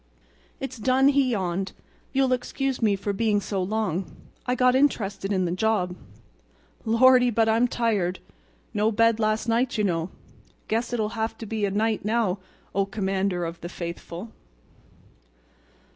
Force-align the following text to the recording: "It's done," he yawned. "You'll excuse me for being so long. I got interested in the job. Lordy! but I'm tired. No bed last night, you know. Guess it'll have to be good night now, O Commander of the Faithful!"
"It's 0.59 0.79
done," 0.79 1.09
he 1.09 1.29
yawned. 1.29 1.73
"You'll 2.11 2.33
excuse 2.33 2.81
me 2.81 2.95
for 2.95 3.13
being 3.13 3.39
so 3.39 3.61
long. 3.61 4.11
I 4.47 4.55
got 4.55 4.73
interested 4.73 5.31
in 5.31 5.45
the 5.45 5.51
job. 5.51 5.95
Lordy! 6.85 7.29
but 7.29 7.47
I'm 7.47 7.67
tired. 7.67 8.17
No 8.73 8.91
bed 8.91 9.19
last 9.19 9.47
night, 9.47 9.77
you 9.77 9.83
know. 9.83 10.09
Guess 10.67 10.91
it'll 10.91 11.09
have 11.09 11.37
to 11.37 11.45
be 11.45 11.61
good 11.61 11.75
night 11.75 12.03
now, 12.03 12.39
O 12.73 12.87
Commander 12.87 13.45
of 13.45 13.61
the 13.61 13.69
Faithful!" 13.69 14.31